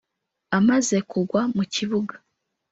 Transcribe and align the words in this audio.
Amaze 0.57 0.97
kugwa 1.09 1.41
mu 1.55 1.63
kibuga 1.73 2.15